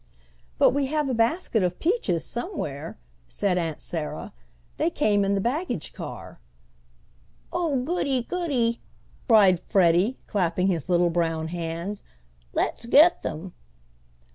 [0.57, 2.97] "But we have a basket of peaches somewhere,"
[3.29, 4.33] said Aunt Sarah.
[4.77, 6.39] "They came in the baggage car."
[7.53, 8.23] "Oh goody!
[8.23, 8.81] goody!"
[9.27, 12.01] cried Freddie, clapping his little brown hands.
[12.51, 13.53] "Let's get them."